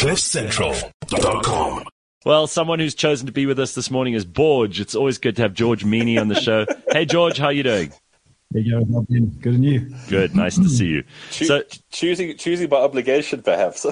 [0.00, 1.84] CliffCentral.com.
[2.24, 4.80] Well, someone who's chosen to be with us this morning is Borge.
[4.80, 6.64] It's always good to have George Mienie on the show.
[6.92, 7.92] hey, George, how are you doing?
[8.50, 9.02] There you go.
[9.40, 9.94] Good and you.
[10.08, 10.34] Good.
[10.34, 11.04] Nice to see you.
[11.30, 13.84] Choo- So, choosing choosing by obligation, perhaps.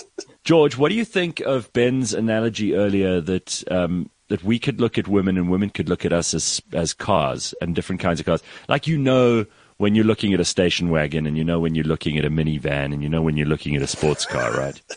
[0.44, 4.96] George, what do you think of Ben's analogy earlier that um, that we could look
[4.96, 8.24] at women and women could look at us as as cars and different kinds of
[8.24, 8.42] cars?
[8.66, 9.44] Like you know
[9.76, 12.30] when you're looking at a station wagon and you know when you're looking at a
[12.30, 14.80] minivan and you know when you're looking at a sports car, right?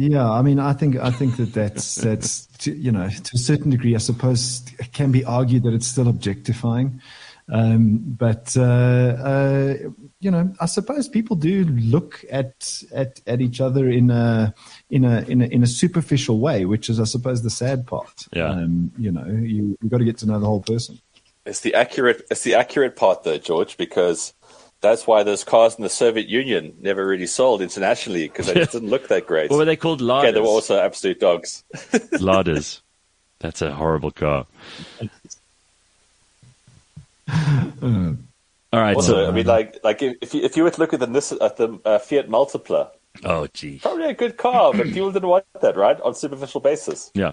[0.00, 3.38] Yeah, I mean, I think I think that that's that's to, you know to a
[3.38, 7.02] certain degree, I suppose it can be argued that it's still objectifying,
[7.52, 9.74] um, but uh, uh,
[10.20, 14.54] you know, I suppose people do look at at at each other in a
[14.88, 18.28] in a in a in a superficial way, which is, I suppose, the sad part.
[18.32, 18.50] Yeah.
[18.50, 21.00] Um, you know, you you got to get to know the whole person.
[21.44, 24.32] it's the accurate it's the accurate part though, George, because
[24.80, 28.72] that's why those cars in the Soviet Union never really sold internationally because they just
[28.78, 29.50] didn't look that great.
[29.50, 30.00] What were they called?
[30.00, 30.34] yeah, Ladas.
[30.34, 31.64] they were also absolute dogs.
[31.74, 32.80] Ladas.
[33.40, 34.46] That's a horrible car.
[38.70, 38.96] All right.
[38.96, 41.00] Also, so, I mean, like like if if you, if you were to look at
[41.00, 42.90] the Nissan, at the uh, Fiat Multipla,
[43.24, 43.78] oh, gee.
[43.78, 46.00] probably a good car, but people didn't want that, right?
[46.00, 47.10] On superficial basis.
[47.14, 47.32] Yeah.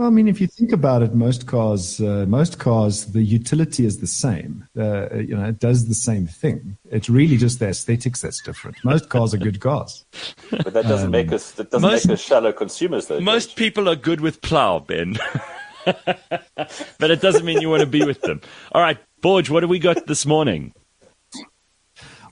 [0.00, 3.84] Well, I mean, if you think about it, most cars, uh, most cars, the utility
[3.84, 4.66] is the same.
[4.74, 6.78] Uh, you know, it does the same thing.
[6.90, 8.82] It's really just the aesthetics that's different.
[8.82, 10.06] Most cars are good cars.
[10.50, 13.20] But that doesn't make us that doesn't most- make us shallow consumers, though.
[13.20, 13.56] Most George.
[13.56, 15.18] people are good with plow, Ben.
[15.84, 18.40] but it doesn't mean you want to be with them.
[18.72, 20.72] All right, Borge, what do we got this morning?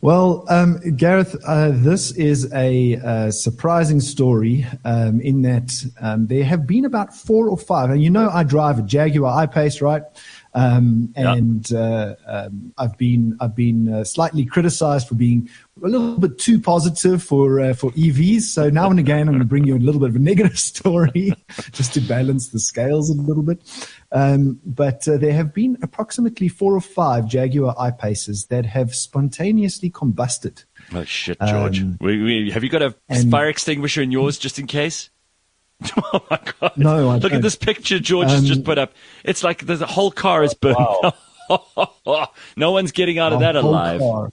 [0.00, 6.44] Well, um, Gareth, uh, this is a, uh surprising story um, in that um, there
[6.44, 10.02] have been about four or five, and you know I drive a Jaguar I-Pace, right?
[10.58, 11.34] Um, Yeah.
[11.34, 15.48] and uh, um, I've been I've been uh, slightly criticised for being
[15.84, 18.42] a little bit too positive for uh, for EVs.
[18.42, 20.58] So now and again, I'm going to bring you a little bit of a negative
[20.72, 21.32] story
[21.72, 23.62] just to balance the scales a little bit.
[24.10, 29.90] Um, but uh, there have been approximately four or five Jaguar I-Paces that have spontaneously
[29.90, 30.64] combusted.
[30.92, 31.82] Oh, shit, George.
[31.82, 32.94] Um, we, we, have you got a
[33.30, 35.10] fire extinguisher in yours just in case?
[36.12, 36.72] oh, my God.
[36.76, 37.40] No, I Look at don't.
[37.42, 38.92] this picture George has just Um, put up.
[39.24, 40.76] It's like the, the whole car is burned.
[41.48, 42.30] Wow.
[42.56, 44.00] no one's getting out of that alive.
[44.00, 44.32] car.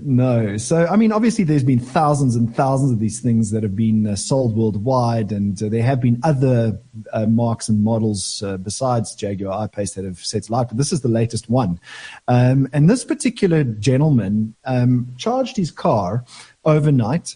[0.00, 0.56] No.
[0.58, 4.06] So, I mean, obviously, there's been thousands and thousands of these things that have been
[4.06, 6.78] uh, sold worldwide, and uh, there have been other
[7.12, 11.00] uh, marks and models uh, besides Jaguar I-Pace that have set light, but this is
[11.00, 11.80] the latest one.
[12.28, 16.24] Um, and this particular gentleman um, charged his car
[16.64, 17.34] overnight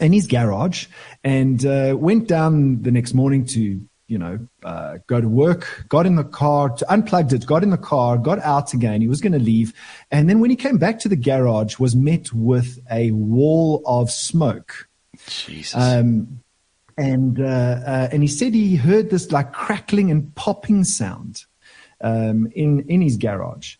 [0.00, 0.86] in his garage
[1.22, 6.06] and uh, went down the next morning to you know uh, go to work got
[6.06, 9.20] in the car to, unplugged it got in the car got out again he was
[9.20, 9.72] going to leave
[10.10, 14.10] and then when he came back to the garage was met with a wall of
[14.10, 14.88] smoke
[15.26, 15.74] Jesus.
[15.74, 16.42] um,
[16.98, 21.44] and uh, uh, and he said he heard this like crackling and popping sound
[22.00, 23.76] um, in in his garage.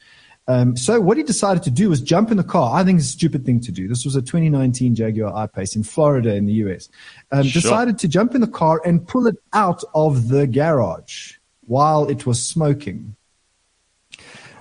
[0.48, 2.74] Um, so what he decided to do was jump in the car.
[2.74, 3.86] I think it's a stupid thing to do.
[3.86, 6.88] This was a 2019 Jaguar I-Pace in Florida in the US.
[7.30, 7.62] Um, Sure.
[7.62, 11.34] Decided to jump in the car and pull it out of the garage
[11.66, 13.14] while it was smoking.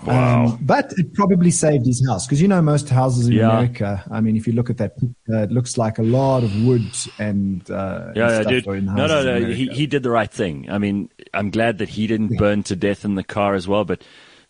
[0.06, 0.46] wow.
[0.46, 3.50] Um, but it probably saved his house because you know most houses in Yeah.
[3.52, 4.04] America.
[4.12, 4.94] I mean, if you look at that,
[5.32, 6.86] uh, it looks like a lot of wood
[7.20, 8.86] and uh, yeah, and yeah, stuff dude.
[8.86, 9.46] No, no, no.
[9.48, 10.70] He, he did the right thing.
[10.70, 13.84] I mean, I'm glad that he didn't burn to death in the car as well.
[13.86, 14.04] But,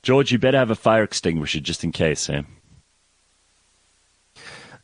[0.04, 2.42] George, you better have a fire extinguisher just in case, eh?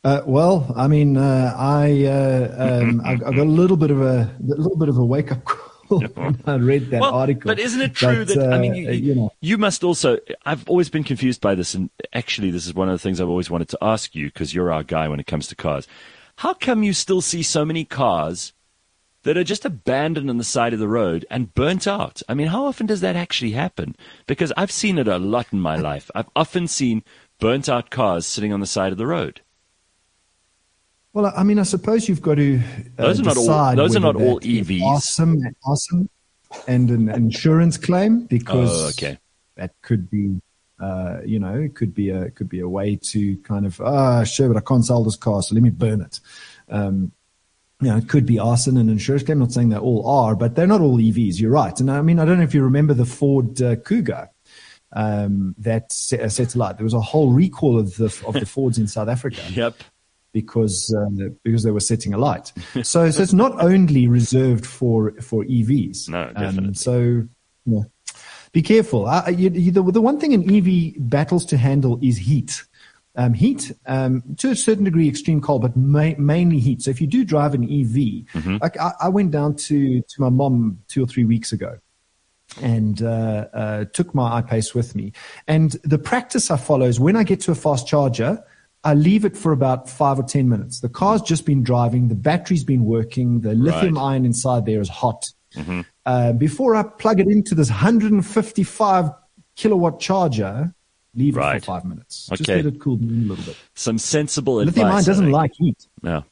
[0.04, 4.00] Uh, well, I mean, uh, I, uh, um, I I got a little bit of
[4.00, 7.48] a, a little bit of a wake up call when I read that well, article.
[7.48, 10.18] But isn't it true But, that I uh, mean, you, you know, you must also?
[10.46, 13.28] I've always been confused by this, and actually, this is one of the things I've
[13.28, 15.88] always wanted to ask you because you're our guy when it comes to cars.
[16.36, 18.52] How come you still see so many cars
[19.24, 22.22] that are just abandoned on the side of the road and burnt out?
[22.28, 23.96] I mean, how often does that actually happen?
[24.26, 26.10] Because I've seen it a lot in my life.
[26.14, 27.02] I've often seen
[27.40, 29.40] burnt out cars sitting on the side of the road.
[31.12, 32.58] Well, I mean, I suppose you've got to
[32.98, 34.82] uh, Those are not all- decide those are not all EVs.
[34.82, 36.08] Awesome, awesome,
[36.68, 39.18] and an insurance claim because Oh, okay.
[39.56, 40.40] that could be,
[40.78, 44.22] uh, you know, it could be a could be a way to kind of ah,
[44.22, 46.20] sure, but I can't sell this car, so let me burn it.
[46.68, 47.10] Um,
[47.80, 49.36] you know, it could be arson and insurance claim.
[49.36, 51.38] I'm not saying they all are, but they're not all EVs.
[51.40, 51.78] You're right.
[51.78, 54.30] And I mean, I don't know if you remember the Ford uh, Cougar
[54.92, 56.76] um, that set, uh, set alight.
[56.78, 59.76] There was a whole recall of the of the Fords in South Africa Yep.
[60.32, 62.52] because um, because they were setting alight.
[62.82, 66.08] So, so it's not only reserved for for EVs.
[66.08, 66.68] No, definitely.
[66.68, 67.28] Um, so,
[67.64, 67.82] yeah.
[68.52, 69.06] be careful.
[69.06, 72.64] Uh, you, you, the, the one thing an EV battles to handle is heat.
[73.20, 76.82] Um, heat, um, to a certain degree, extreme cold, but ma- mainly heat.
[76.82, 77.96] So if you do drive an EV,
[78.32, 78.56] Mm-hmm.
[78.62, 81.78] like I, I went down to, to my mom two or three weeks ago
[82.62, 85.12] and uh, uh, took my I-Pace with me.
[85.48, 88.40] And the practice I follow is when I get to a fast charger,
[88.84, 90.78] I leave it for about five or 10 minutes.
[90.78, 94.12] The car's just been driving, the battery's been working, the lithium Right.
[94.14, 95.26] ion inside there is hot.
[96.06, 99.10] Uh, before I plug it into this 155
[99.56, 100.72] kilowatt charger,
[101.14, 102.28] leave it for five minutes.
[102.34, 103.56] Just let it cool down a little bit.
[103.74, 105.06] Some sensible Lithium ion advice.
[105.06, 105.86] I doesn't like heat.
[106.02, 106.24] No.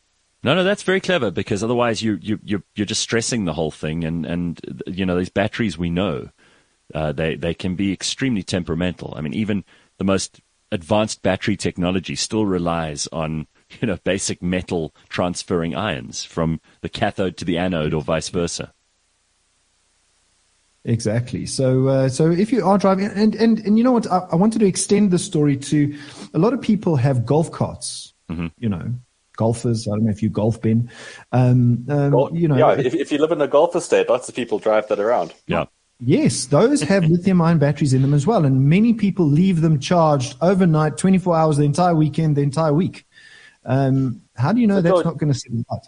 [0.42, 3.72] No, no, that's very clever because otherwise you you you you're just stressing the whole
[3.72, 6.30] thing, and and you know these batteries we know
[6.94, 9.12] uh, they they can be extremely temperamental.
[9.16, 9.64] I mean, even
[9.98, 10.40] the most
[10.70, 13.46] advanced battery technology still relies on
[13.80, 18.72] you know basic metal transferring ions from the cathode to the anode or vice versa.
[20.86, 21.46] Exactly.
[21.46, 24.36] So, uh, so if you are driving, and and and you know what, I, I
[24.36, 25.96] wanted to extend the story to
[26.32, 28.14] a lot of people have golf carts.
[28.28, 28.92] You know,
[29.36, 29.86] golfers.
[29.86, 30.90] I don't know if you golf, Ben.
[31.32, 34.28] Um, um, Well, you know, yeah, if, if you live in a golf estate, lots
[34.28, 35.32] of people drive that around.
[35.46, 35.66] Yeah.
[36.00, 38.44] Yes, those have lithium ion batteries in them as well.
[38.44, 43.06] And many people leave them charged overnight, 24 hours, the entire weekend, the entire week.
[43.64, 45.86] Um, how do you know So, that's George- not going to sit out?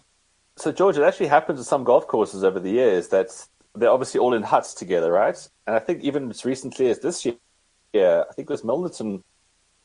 [0.57, 3.29] So, George, it actually happens at some golf courses over the years that
[3.79, 5.49] they're obviously all in huts together, right?
[5.67, 7.37] And I think even as recently as this year,
[7.93, 9.23] yeah, I think it was Milnerton,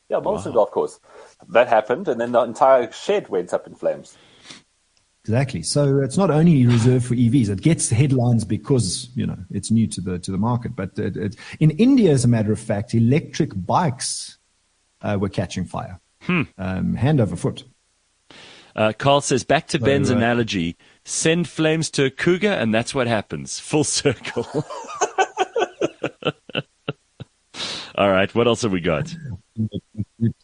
[0.08, 1.00] yeah, Milnerton Golf Course.
[1.48, 4.16] That happened, and then the entire shed went up in flames.
[5.24, 5.62] Exactly.
[5.62, 7.48] So it's not only reserved for EVs.
[7.48, 10.76] It gets the headlines because you know it's new to the to the market.
[10.76, 14.36] But it, it, in India, as a matter of fact, electric bikes
[15.00, 15.98] uh, were catching fire,
[16.58, 17.64] um, hand over foot.
[18.76, 22.94] Uh, Carl says, back to Ben's uh, analogy, send flames to a cougar, and that's
[22.94, 23.58] what happens.
[23.58, 24.46] Full circle.
[27.96, 29.14] All right, what else have we got?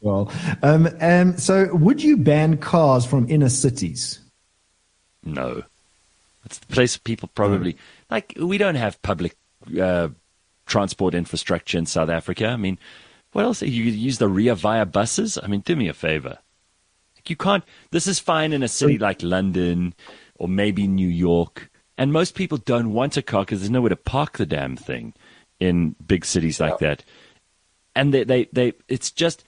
[0.00, 0.30] Well,
[0.62, 4.20] um, um, so would you ban cars from inner cities?
[5.24, 5.64] No.
[6.44, 7.76] It's the place people probably
[8.10, 8.34] like.
[8.40, 9.36] We don't have public
[9.80, 10.08] uh,
[10.66, 12.46] transport infrastructure in South Africa.
[12.48, 12.78] I mean,
[13.32, 13.62] what else?
[13.62, 15.38] You use the Rea Vaya buses.
[15.42, 16.38] I mean, do me a favor.
[17.26, 17.62] You can't.
[17.90, 19.94] This is fine in a city like London
[20.40, 23.96] or maybe New York, and most people don't want a car because there's nowhere to
[23.96, 25.12] park the damn thing
[25.60, 27.04] in big cities like that.
[27.94, 29.44] And they, they, they, it's just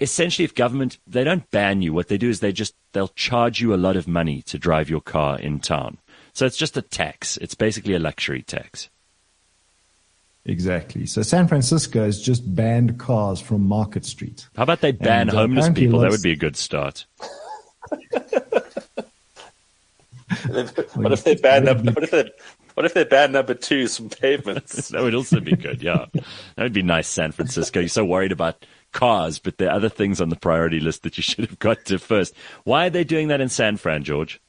[0.00, 1.92] essentially if government they don't ban you.
[1.92, 4.90] What they do is they just they'll charge you a lot of money to drive
[4.90, 5.98] your car in town.
[6.32, 7.36] So it's just a tax.
[7.36, 8.88] It's basically a luxury tax.
[10.44, 11.06] Exactly.
[11.06, 14.48] So San Francisco has just banned cars from Market Street.
[14.56, 16.00] how about they ban And, homeless people?
[16.00, 17.06] That would be a good start
[20.94, 21.92] what if they ban number?
[21.92, 22.30] What if they?
[22.74, 24.88] What if they ban number twos from pavements?
[24.88, 28.32] that would also be good yeah that would be nice san francisco you're so worried
[28.32, 31.58] about cars but there are other things on the priority list that you should have
[31.58, 32.34] got to first
[32.64, 34.40] why are they doing that in san fran george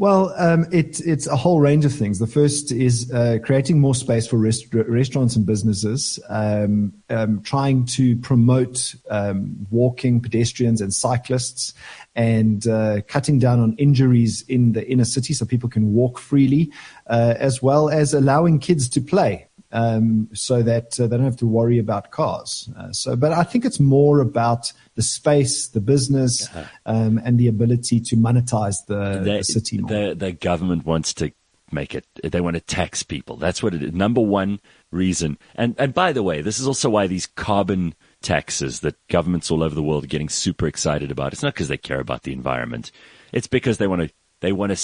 [0.00, 2.20] Well, um, it, it's a whole range of things.
[2.20, 7.84] The first is uh, creating more space for rest- restaurants and businesses, um, um, trying
[7.86, 11.74] to promote um, walking pedestrians and cyclists,
[12.14, 16.70] and uh, cutting down on injuries in the inner city so people can walk freely,
[17.08, 19.47] uh, as well as allowing kids to play.
[19.70, 22.70] Um, so that uh, they don't have to worry about cars.
[22.74, 26.48] Uh, so, but I think it's more about the space, the business,
[26.86, 29.90] um, and the ability to monetize the, the, the city more.
[29.90, 31.32] the, the government wants to
[31.72, 33.36] make it they want to tax people.
[33.36, 33.92] That's what it is.
[33.92, 35.38] Number one reason.
[35.54, 39.62] And and by the way this is also why these carbon taxes that governments all
[39.62, 42.32] over the world are getting super excited about it's not because they care about the
[42.32, 42.90] environment.
[43.32, 44.76] It's because they want to they want to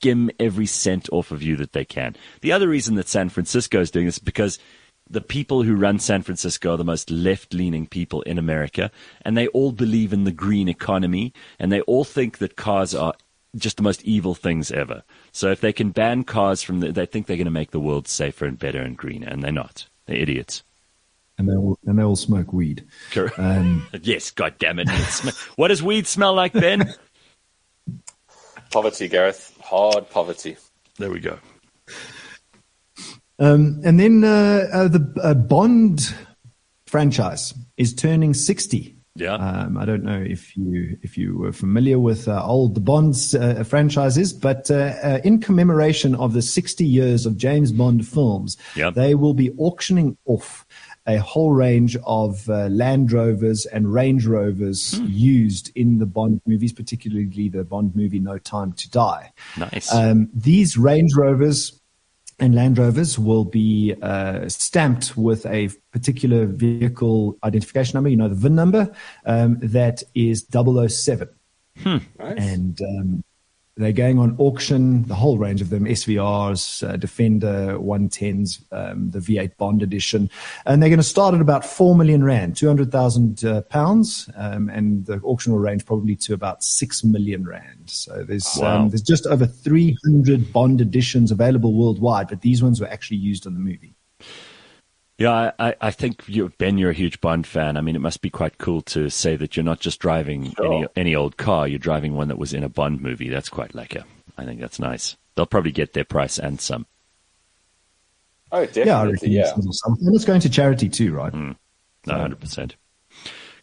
[0.00, 3.80] skim every cent off of you that they can the other reason that san francisco
[3.80, 4.58] is doing this is because
[5.10, 8.92] the people who run San Francisco are the most left leaning people in America,
[9.22, 13.14] and they all believe in the green economy, and they all think that cars are
[13.56, 15.02] just the most evil things ever.
[15.32, 17.80] So if they can ban cars from the, they think they're going to make the
[17.80, 19.88] world safer and better and greener, and they're not.
[20.06, 20.62] They're idiots.
[21.38, 22.86] and they all and they all smoke weed.
[23.10, 23.36] Correct.
[23.36, 24.88] Um, yes, God damn it.
[24.88, 26.94] It what does weed smell like, Ben?
[28.70, 29.59] poverty, Gareth.
[29.70, 30.56] Hard poverty.
[30.98, 31.38] There we go.
[33.38, 36.12] um, and then uh, uh, the uh, Bond
[36.86, 38.96] franchise is turning sixty.
[39.14, 39.34] Yeah.
[39.34, 43.62] Um, I don't know if you if you were familiar with uh, old Bond's uh,
[43.64, 48.94] franchises, but uh, uh, in commemoration of the 60 years of James Bond films, Yep.
[48.94, 50.64] they will be auctioning off
[51.06, 55.06] a whole range of uh, Land Rovers and Range Rovers Hmm.
[55.08, 59.32] used in the Bond movies, particularly the Bond movie No Time to Die.
[59.56, 59.92] Nice.
[59.92, 61.80] Um, these Range Rovers
[62.38, 68.28] and Land Rovers will be uh, stamped with a particular vehicle identification number, you know,
[68.28, 68.92] the VIN number,
[69.26, 71.28] um, that is 007.
[71.82, 71.98] Hmm.
[72.18, 72.38] Nice.
[72.38, 73.24] And um,
[73.82, 79.18] they're going on auction, the whole range of them SVRs, uh, Defender 110s, um, the
[79.18, 80.30] V8 Bond Edition.
[80.66, 84.28] And they're going to start at about 4 million Rand, 200,000 uh, pounds.
[84.36, 87.90] Um, and the auction will range probably to about 6 million Rand.
[87.90, 88.80] So there's, um, wow.
[88.80, 93.46] um, there's just over 300 Bond editions available worldwide, but these ones were actually used
[93.46, 93.94] in the movie.
[95.20, 97.76] Yeah, I, I think you, Ben, you're a huge Bond fan.
[97.76, 100.64] I mean, it must be quite cool to say that you're not just driving sure.
[100.64, 101.68] any any old car.
[101.68, 103.28] You're driving one that was in a Bond movie.
[103.28, 104.04] That's quite lekker.
[104.38, 105.18] I think that's nice.
[105.34, 106.86] They'll probably get their price and some.
[108.50, 109.28] Oh, definitely.
[109.28, 111.34] Yeah, and it's going to charity too, right?
[111.34, 111.56] Mm.
[112.06, 112.76] No, hundred percent.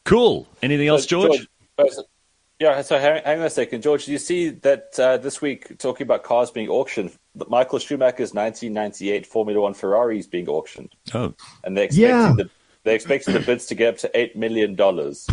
[0.04, 0.48] Cool.
[0.62, 1.48] Anything else, George?
[1.80, 1.94] George
[2.60, 4.06] yeah, so hang, hang, on a second, George.
[4.06, 7.12] Do you see that uh, this week, talking about cars being auctioned,
[7.48, 10.96] Michael Schumacher's 1998 Formula One Ferrari is being auctioned.
[11.14, 11.34] Oh,
[11.64, 12.34] and they're expecting yeah.
[12.36, 12.50] the
[12.84, 15.28] they're expecting the bids to get up to eight million dollars.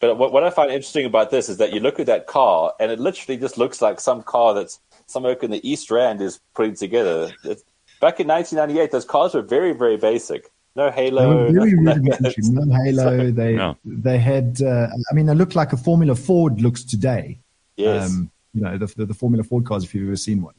[0.00, 2.74] But what, what I find interesting about this is that you look at that car,
[2.78, 6.20] and it literally just looks like some car that's some oak in the East Rand
[6.20, 7.30] is putting together.
[7.44, 7.64] It's,
[8.00, 10.50] back in 1998, those cars were very, very basic.
[10.76, 11.50] No halo.
[11.52, 12.34] Very rudimentary.
[12.38, 13.30] no halo.
[13.32, 13.76] They no.
[13.84, 14.60] they had.
[14.62, 17.40] Uh, I mean, they looked like a Formula Ford looks today.
[17.76, 18.10] Yes.
[18.10, 20.54] Um, you know the, the, the Formula Ford cars if you've ever seen one.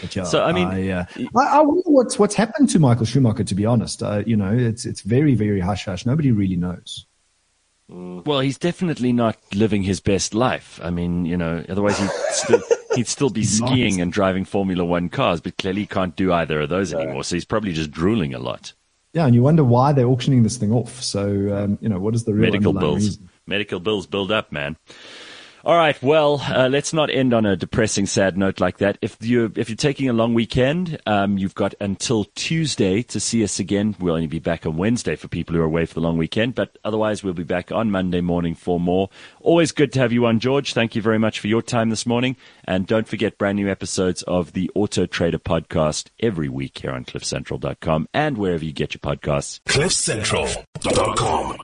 [0.00, 1.04] But yeah, so I mean, I, uh,
[1.36, 3.44] I, I, wonder what's what's happened to Michael Schumacher.
[3.44, 6.06] To be honest, uh, you know, it's it's very very hush hush.
[6.06, 7.06] Nobody really knows.
[7.90, 8.24] Mm.
[8.24, 10.80] Well, he's definitely not living his best life.
[10.82, 12.62] I mean, you know, otherwise he'd still,
[12.94, 16.62] he'd still be skiing and driving Formula One cars, but clearly he can't do either
[16.62, 17.24] of those anymore.
[17.24, 18.72] So he's probably just drooling a lot.
[19.14, 21.00] Yeah, and you wonder why they're auctioning this thing off.
[21.00, 21.22] So,
[21.56, 23.04] um, you know, what is the real medical bills?
[23.04, 23.30] Reason?
[23.46, 24.76] Medical bills build up, man.
[25.66, 26.00] All right.
[26.02, 28.98] Well, uh, let's not end on a depressing, sad note like that.
[29.00, 33.42] If you're if you're taking a long weekend, um, you've got until Tuesday to see
[33.42, 33.96] us again.
[33.98, 36.54] We'll only be back on Wednesday for people who are away for the long weekend,
[36.54, 39.08] but otherwise we'll be back on Monday morning for more.
[39.40, 40.74] Always good to have you on, George.
[40.74, 44.22] Thank you very much for your time this morning, and don't forget brand new episodes
[44.24, 49.00] of the Auto Trader podcast every week here on CliffCentral.com and wherever you get your
[49.00, 49.60] podcasts.
[49.66, 51.56] CliffCentral.com.